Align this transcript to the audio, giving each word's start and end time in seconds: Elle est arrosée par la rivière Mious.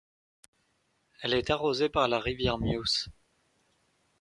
Elle 1.21 1.35
est 1.35 1.51
arrosée 1.51 1.87
par 1.87 2.07
la 2.07 2.17
rivière 2.19 2.57
Mious. 2.57 3.05